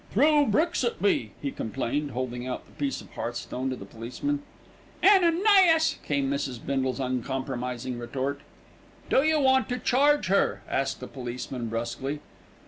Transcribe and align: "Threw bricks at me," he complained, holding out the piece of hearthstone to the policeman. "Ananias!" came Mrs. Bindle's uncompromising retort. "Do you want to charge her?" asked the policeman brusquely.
"Threw 0.09 0.47
bricks 0.47 0.83
at 0.83 0.99
me," 0.99 1.29
he 1.43 1.51
complained, 1.51 2.09
holding 2.09 2.47
out 2.47 2.65
the 2.65 2.71
piece 2.71 3.01
of 3.01 3.11
hearthstone 3.11 3.69
to 3.69 3.75
the 3.75 3.85
policeman. 3.85 4.41
"Ananias!" 5.05 5.99
came 6.03 6.27
Mrs. 6.27 6.57
Bindle's 6.65 6.99
uncompromising 6.99 7.99
retort. 7.99 8.41
"Do 9.11 9.21
you 9.21 9.39
want 9.39 9.69
to 9.69 9.77
charge 9.77 10.25
her?" 10.25 10.63
asked 10.67 11.01
the 11.01 11.07
policeman 11.07 11.67
brusquely. 11.67 12.19